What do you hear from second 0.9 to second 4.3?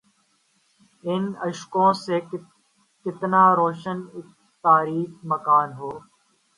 ان اشکوں سے کتنا روشن اک